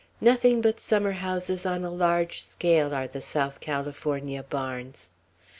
[0.19, 5.11] Nothing but summerhouses on a large scale are the South California barns.